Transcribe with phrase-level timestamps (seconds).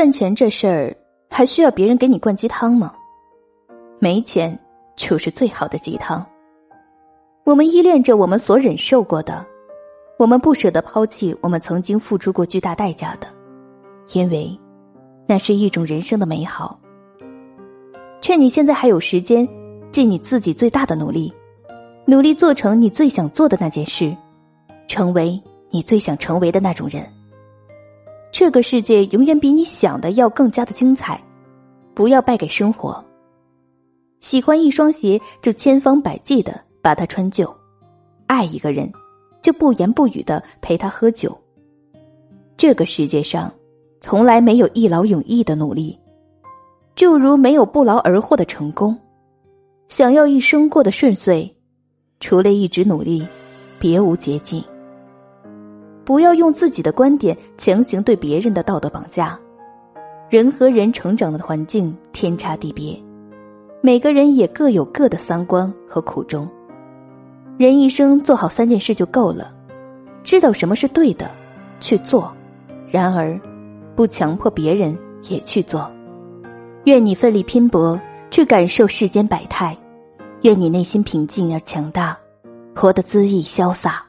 [0.00, 0.96] 赚钱这事儿
[1.28, 2.94] 还需要别人给你灌鸡汤吗？
[3.98, 4.58] 没钱
[4.96, 6.26] 就是最好的鸡汤。
[7.44, 9.44] 我们依恋着我们所忍受过的，
[10.18, 13.26] 我们不舍得抛弃我们曾经付出过巨大代价的，
[14.14, 14.58] 因为
[15.26, 16.80] 那是一种人生的美好。
[18.22, 19.46] 劝你现在还有时间，
[19.92, 21.30] 尽你自己最大的努力，
[22.06, 24.16] 努力做成你最想做的那件事，
[24.88, 25.38] 成为
[25.68, 27.06] 你最想成为的那种人。
[28.32, 31.22] 这个世界永远比你想的要更加的精彩，
[31.94, 33.04] 不要败给生活。
[34.20, 37.46] 喜欢一双鞋，就千方百计的把它穿旧；
[38.26, 38.90] 爱一个人，
[39.42, 41.36] 就不言不语的陪他喝酒。
[42.56, 43.52] 这个世界上，
[44.00, 45.98] 从来没有一劳永逸的努力。
[46.94, 48.96] 就如没有不劳而获的成功，
[49.88, 51.50] 想要一生过得顺遂，
[52.20, 53.26] 除了一直努力，
[53.78, 54.62] 别无捷径。
[56.10, 59.38] 不要用自己的观点强行对别人的道德绑架。
[60.28, 63.00] 人和人成长的环境天差地别，
[63.80, 66.50] 每个人也各有各的三观和苦衷。
[67.56, 69.54] 人一生做好三件事就够了：
[70.24, 71.30] 知道什么是对的，
[71.78, 72.28] 去做；
[72.88, 73.40] 然而，
[73.94, 74.98] 不强迫别人
[75.28, 75.88] 也去做。
[76.86, 77.96] 愿你奋力拼搏，
[78.32, 79.76] 去感受世间百态；
[80.42, 82.18] 愿你内心平静而强大，
[82.74, 84.04] 活得恣意潇洒。